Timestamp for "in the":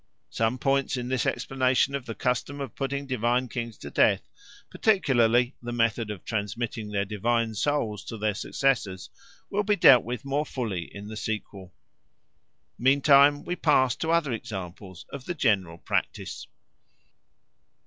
10.85-11.17